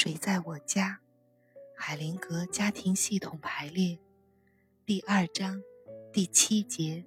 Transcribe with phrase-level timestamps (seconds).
[0.00, 1.00] 谁在我家？
[1.76, 3.98] 海灵格家庭系统排列
[4.86, 5.60] 第二章
[6.12, 7.04] 第七节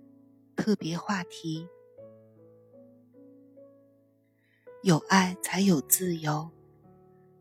[0.58, 1.70] 特别话题：
[4.84, 6.52] 有爱才有自由。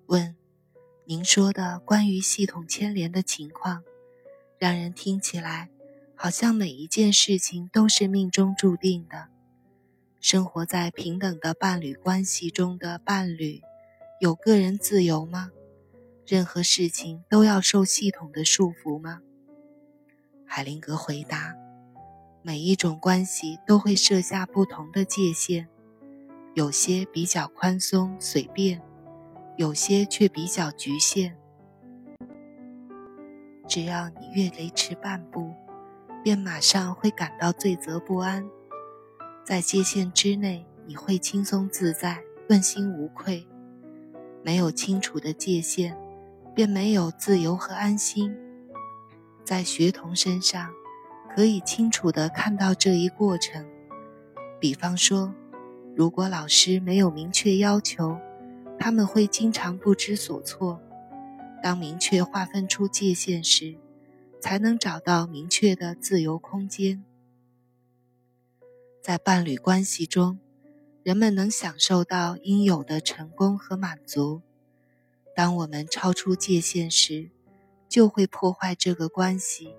[0.07, 0.37] 问：
[1.05, 3.83] 您说的关于系统牵连的情况，
[4.57, 5.69] 让人听起来
[6.15, 9.31] 好像每一件事情都是命中注定的。
[10.21, 13.61] 生活在平等的伴侣关系中的伴侣。
[14.21, 15.51] 有个人自由吗？
[16.27, 19.23] 任何事情都要受系统的束缚吗？
[20.45, 21.55] 海灵格回答：
[22.43, 25.69] 每一种关系都会设下不同的界限，
[26.53, 28.83] 有些比较宽松随便，
[29.57, 31.35] 有些却比较局限。
[33.67, 35.55] 只要你越雷池半步，
[36.23, 38.47] 便马上会感到罪责不安。
[39.47, 43.47] 在界限之内，你会轻松自在，问心无愧。
[44.43, 45.97] 没有清楚的界限，
[46.55, 48.35] 便没有自由和安心。
[49.45, 50.71] 在学童身上，
[51.35, 53.67] 可以清楚地看到这一过程。
[54.59, 55.35] 比方说，
[55.95, 58.17] 如果老师没有明确要求，
[58.79, 60.81] 他们会经常不知所措。
[61.63, 63.77] 当明确划分出界限时，
[64.41, 67.05] 才能找到明确的自由空间。
[69.03, 70.39] 在伴侣关系中。
[71.03, 74.43] 人们能享受到应有的成功和满足。
[75.35, 77.31] 当我们超出界限时，
[77.89, 79.75] 就会破坏这个关系。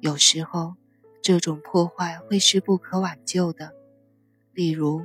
[0.00, 0.76] 有时候，
[1.20, 3.74] 这种破坏会是不可挽救的。
[4.54, 5.02] 例如，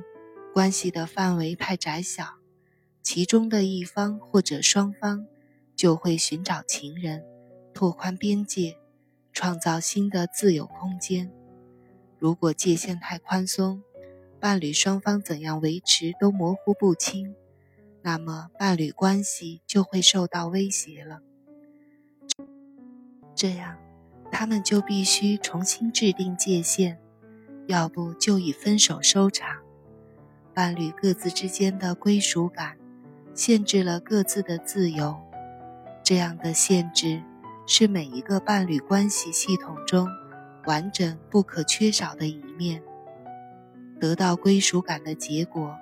[0.54, 2.38] 关系的范围太窄小，
[3.02, 5.26] 其中的一方或者双方
[5.74, 7.22] 就会寻找情人，
[7.74, 8.78] 拓宽边界，
[9.34, 11.30] 创造新的自由空间。
[12.18, 13.82] 如果界限太宽松，
[14.46, 17.34] 伴侣双方怎样维持都模糊不清，
[18.02, 21.18] 那么伴侣关系就会受到威胁了。
[23.34, 23.76] 这样，
[24.30, 26.96] 他们就必须重新制定界限，
[27.66, 29.48] 要不就以分手收场。
[30.54, 32.76] 伴侣各自之间的归属感，
[33.34, 35.16] 限制了各自的自由。
[36.04, 37.20] 这样的限制
[37.66, 40.08] 是每一个伴侣关系系统中
[40.66, 42.80] 完整不可缺少的一面。
[43.98, 45.74] 得到归属感的结果，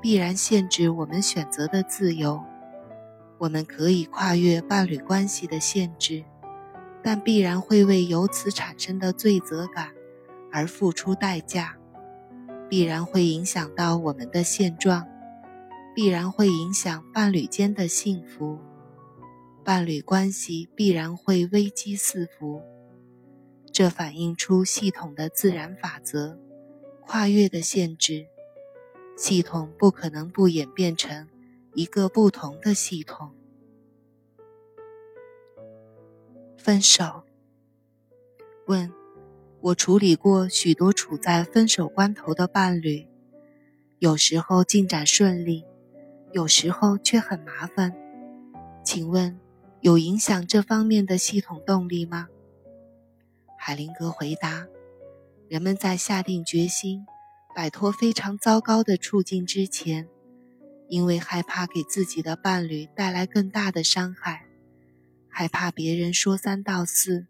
[0.00, 2.42] 必然限制我们选择的自由。
[3.38, 6.24] 我们可以跨越伴侣关系的限制，
[7.02, 9.90] 但必然会为由此产生的罪责感
[10.52, 11.76] 而付出代价，
[12.68, 15.06] 必然会影响到我们的现状，
[15.94, 18.58] 必然会影响伴侣间的幸福，
[19.64, 22.62] 伴侣关系必然会危机四伏。
[23.72, 26.38] 这反映出系统的自然法则。
[27.06, 28.26] 跨越的限制，
[29.16, 31.28] 系统不可能不演变成
[31.74, 33.32] 一个不同的系统。
[36.56, 37.24] 分手。
[38.66, 38.92] 问：
[39.60, 43.06] 我处理过许多处在分手关头的伴侣，
[43.98, 45.64] 有时候进展顺利，
[46.32, 47.92] 有时候却很麻烦。
[48.84, 49.38] 请问，
[49.80, 52.28] 有影响这方面的系统动力吗？
[53.58, 54.66] 海灵格回答。
[55.52, 57.04] 人们在下定决心
[57.54, 60.08] 摆脱非常糟糕的处境之前，
[60.88, 64.46] 因为害怕给自己的伴侣带来更大的伤害，
[65.28, 67.26] 害怕别人说三道四，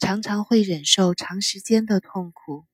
[0.00, 2.64] 常常会忍受长时间的痛苦。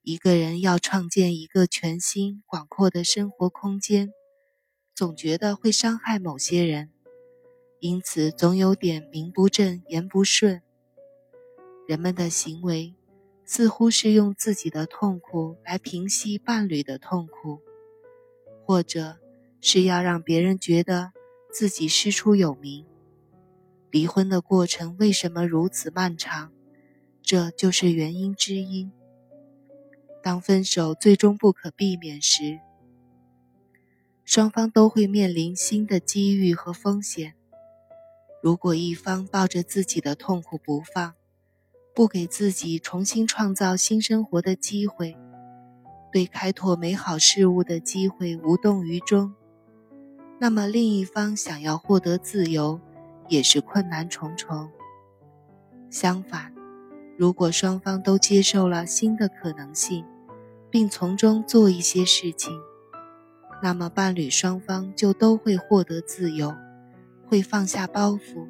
[0.00, 4.10] 一个人要创建一个全新广阔的生活空间，
[4.94, 6.88] 总觉得会伤害某些人，
[7.78, 10.62] 因此总有点名不正言不顺。
[11.86, 12.94] 人们的行为。
[13.54, 17.60] 似乎是用自己的痛苦来平息伴侣的痛苦，
[18.64, 19.18] 或者
[19.60, 21.12] 是要让别人觉得
[21.52, 22.86] 自己师出有名。
[23.90, 26.50] 离婚的过程为什么如此漫长？
[27.20, 28.90] 这就是原因之一。
[30.22, 32.58] 当分手最终不可避免时，
[34.24, 37.34] 双方都会面临新的机遇和风险。
[38.42, 41.14] 如果一方抱着自己的痛苦不放，
[41.94, 45.14] 不给自己重新创造新生活的机会，
[46.10, 49.34] 对开拓美好事物的机会无动于衷，
[50.38, 52.80] 那么另一方想要获得自由，
[53.28, 54.70] 也是困难重重。
[55.90, 56.54] 相反，
[57.18, 60.02] 如果双方都接受了新的可能性，
[60.70, 62.58] 并从中做一些事情，
[63.62, 66.54] 那么伴侣双方就都会获得自由，
[67.28, 68.48] 会放下包袱。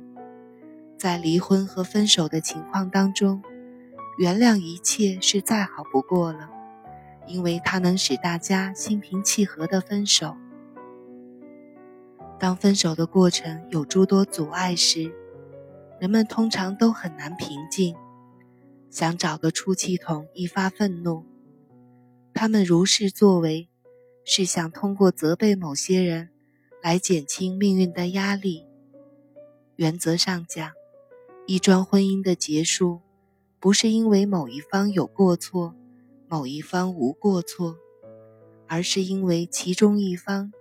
[1.03, 3.43] 在离婚和分手的情况当中，
[4.19, 6.49] 原谅一切是再好不过了，
[7.27, 10.37] 因为它能使大家心平气和的分手。
[12.39, 15.13] 当分手的过程有诸多阻碍时，
[15.99, 17.97] 人们通常都很难平静，
[18.89, 21.25] 想找个出气筒一发愤怒。
[22.33, 23.69] 他们如是作为，
[24.25, 26.29] 是想通过责备某些人，
[26.81, 28.65] 来减轻命运的压力。
[29.75, 30.71] 原则上讲，
[31.47, 33.01] 一桩婚姻的结束，
[33.59, 35.75] 不是因为某一方有过错，
[36.29, 37.77] 某一方无过错，
[38.69, 40.53] 而是因为其中一方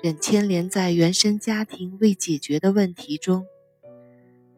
[0.00, 3.46] 仍牵连在原生家庭未解决的问题中。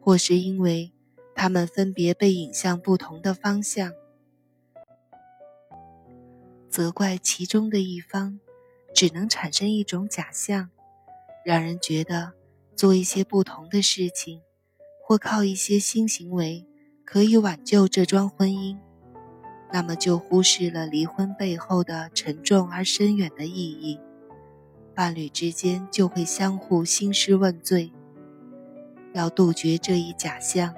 [0.03, 0.91] 或是因为
[1.35, 3.93] 他们分别被引向不同的方向，
[6.69, 8.39] 责怪其中的一方，
[8.95, 10.71] 只能产生一种假象，
[11.45, 12.33] 让人觉得
[12.75, 14.41] 做一些不同的事情，
[15.11, 16.65] 或靠一些新行为
[17.03, 18.77] 可以挽救这桩婚姻，
[19.69, 23.99] 那么就忽视了离婚背后的沉重而深远的意义，
[24.95, 27.91] 伴侣之间就会相互兴师问罪。
[29.13, 30.73] 要杜绝这一假象，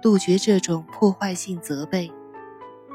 [0.00, 2.12] 杜绝这种破坏性责备，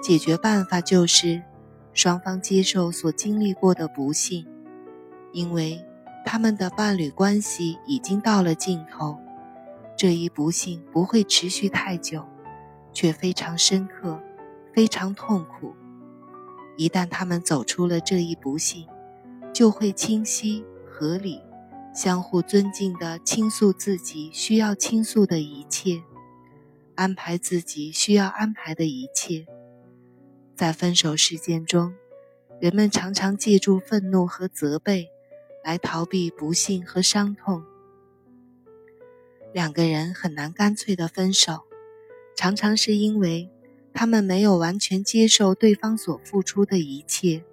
[0.01, 1.43] 解决办法就是
[1.91, 4.47] 双方接受所经历过的不幸，
[5.33, 5.85] 因为
[6.25, 9.19] 他们的伴侣关系已经到了尽头。
[9.97, 12.25] 这一不幸不会持续太久，
[12.93, 14.19] 却非常深刻，
[14.73, 15.73] 非常痛苦。
[16.77, 18.87] 一旦他们走出了这一不幸，
[19.53, 21.41] 就会清晰合理。
[21.93, 26.01] 相互尊敬地倾诉自己需要倾诉的一切，
[26.95, 29.45] 安排自己需要安排的一切。
[30.55, 31.93] 在分手事件中，
[32.61, 35.09] 人们常常借助愤怒和责备
[35.65, 37.61] 来逃避不幸和伤痛。
[39.53, 41.63] 两个人很难干脆的分手，
[42.35, 43.49] 常常是因为
[43.93, 47.43] 他们没有完全接受对方所付出的一切。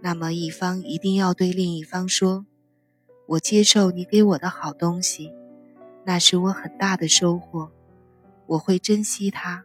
[0.00, 2.46] 那么，一方一定要对另一方说。
[3.26, 5.34] 我接受你给我的好东西，
[6.06, 7.70] 那是我很大的收获，
[8.46, 9.64] 我会珍惜它。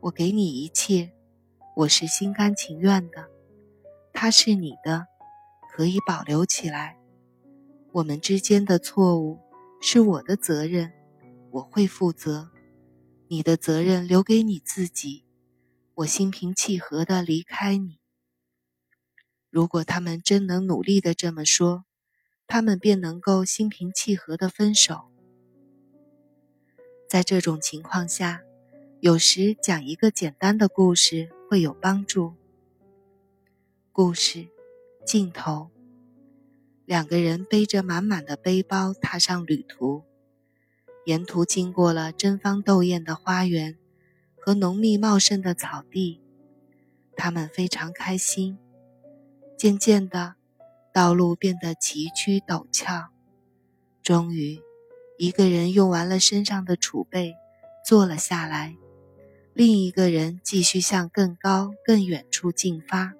[0.00, 1.10] 我给你一切，
[1.76, 3.28] 我是心甘情愿的，
[4.14, 5.08] 它是你的，
[5.70, 6.96] 可以保留起来。
[7.92, 9.40] 我们之间的错误
[9.80, 10.92] 是我的责任，
[11.50, 12.50] 我会负责。
[13.28, 15.24] 你的责任留给你自己，
[15.94, 17.98] 我心平气和地离开你。
[19.50, 21.84] 如果他们真能努力地这么说。
[22.52, 25.08] 他们便能够心平气和的分手。
[27.08, 28.42] 在这种情况下，
[28.98, 32.34] 有时讲一个简单的故事会有帮助。
[33.92, 34.48] 故事
[35.06, 35.70] 镜头：
[36.90, 40.02] 两个人背着满满的背包踏上旅途，
[41.04, 43.78] 沿途经过了争芳斗艳的花园
[44.40, 46.20] 和浓密茂盛的草地，
[47.14, 48.58] 他们非常开心。
[49.56, 50.34] 渐渐的。
[50.92, 53.10] 道路变得崎岖陡峭，
[54.02, 54.60] 终于，
[55.16, 57.36] 一个人用完了身上的储备，
[57.86, 58.74] 坐了下来；
[59.54, 63.14] 另一个人继续向更高、更远处进发。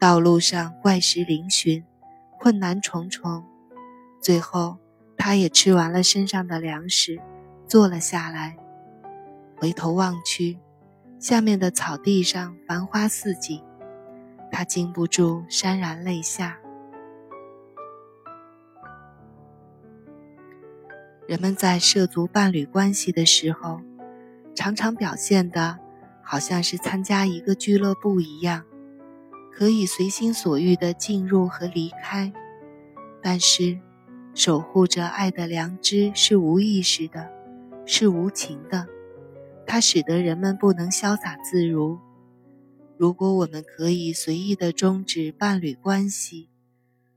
[0.00, 1.84] 道路上怪石嶙峋，
[2.40, 3.44] 困难重重。
[4.18, 4.78] 最后，
[5.16, 7.20] 他也吃完了身上的粮食，
[7.66, 8.56] 坐了下来。
[9.58, 10.58] 回头望去，
[11.18, 13.62] 下面的草地上繁花似锦。
[14.50, 16.58] 他禁不住潸然泪下。
[21.28, 23.82] 人们在涉足伴侣关系的时候，
[24.54, 25.78] 常常表现的，
[26.22, 28.64] 好像是参加一个俱乐部一样，
[29.52, 32.32] 可以随心所欲的进入和离开。
[33.22, 33.78] 但是，
[34.34, 37.30] 守护着爱的良知是无意识的，
[37.84, 38.86] 是无情的，
[39.66, 41.98] 它使得人们不能潇洒自如。
[42.96, 46.48] 如果我们可以随意的终止伴侣关系，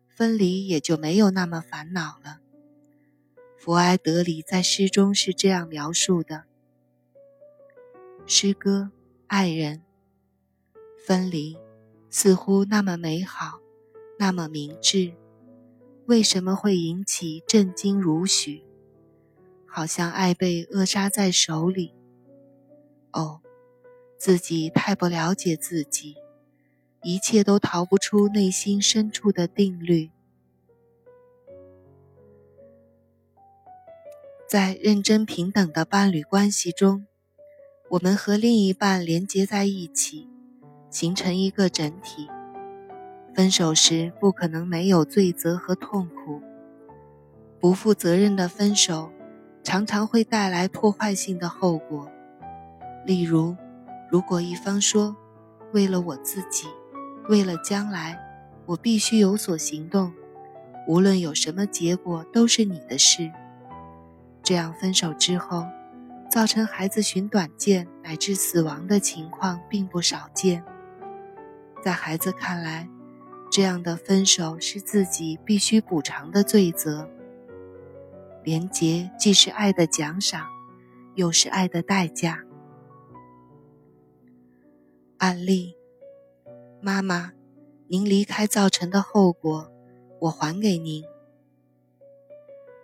[0.10, 2.40] 分离也就没有那么烦恼了。
[3.58, 6.44] 弗埃德里在诗中是这样描述的：
[8.26, 8.92] 诗歌，
[9.28, 9.82] 爱人，
[11.06, 11.58] 分离，
[12.16, 13.60] 似乎那么美好，
[14.20, 15.14] 那么明智，
[16.06, 18.64] 为什么会引起震惊如许？
[19.66, 21.96] 好像爱被扼杀在手里。
[23.14, 23.42] 哦。
[24.16, 26.16] 自己太不了解自己，
[27.02, 30.12] 一切都逃不出内心深处的定律。
[34.48, 37.06] 在认真平等的伴侣关系中，
[37.90, 40.30] 我们和另一半连接在一起，
[40.94, 42.30] 形成一个整体。
[43.34, 46.40] 分手时不可能没有罪责和痛苦。
[47.60, 49.12] 不负责任的分手，
[49.64, 52.08] 常常会带来破坏性的后果，
[53.06, 53.56] 例如。
[54.12, 55.16] 如果一方说
[55.74, 56.68] ：“为了我自己，
[57.30, 58.20] 为了将来，
[58.68, 60.14] 我必须有所行动，
[60.88, 63.32] 无论有什么结果都是你的事。
[64.44, 65.66] 这样分手之后，
[66.30, 70.64] 造成孩子寻短见乃至死亡的情况并不少见。
[71.84, 72.88] 在孩子看来，
[73.52, 77.10] 这样的分手是自己必须补偿的罪责。
[78.42, 80.48] 廉洁既是爱的奖赏，
[81.16, 82.40] 又是爱的代价。
[85.18, 85.76] 案例：
[86.82, 87.34] 妈妈，
[87.88, 89.70] 您离开造成的后果，
[90.22, 91.04] 我还给您。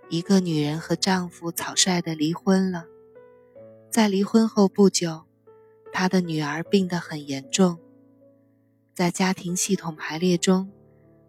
[0.10, 2.84] 一个女人和丈夫草率的离婚了，
[3.90, 5.24] 在离婚后不久，
[5.94, 7.80] 她的女儿病得很严重。
[9.00, 10.70] 在家庭系统排列中，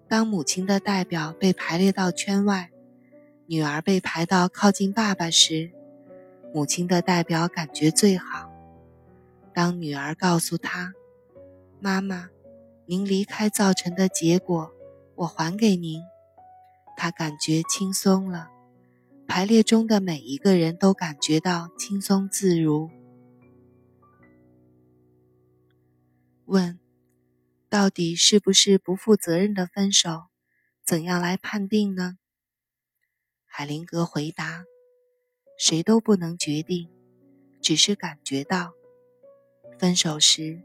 [0.08, 2.72] 当母亲的代表被排列到圈外。
[3.46, 5.70] 女儿被排到靠近爸爸时，
[6.52, 8.50] 母亲的代表感觉最好。
[9.54, 10.94] 当女儿告诉她
[11.78, 12.30] ：“妈妈，
[12.86, 14.72] 您离开造成的结果，
[15.14, 16.02] 我还给您。”
[16.98, 18.50] 她感觉轻松了。
[19.28, 22.90] 排列中的每一个人都感觉到轻松自如。
[26.46, 26.76] 问：
[27.70, 30.24] 到底是不是不负责任的分手？
[30.84, 32.18] 怎样来判定呢？
[33.46, 34.64] 海灵格回答
[35.56, 36.90] ：“谁都不能决定，
[37.62, 38.72] 只是感觉到。
[39.78, 40.64] 分手时，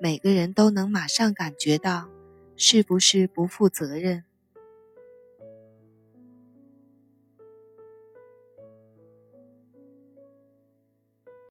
[0.00, 2.10] 每个人都能马上感觉到
[2.56, 4.24] 是不是不负责任。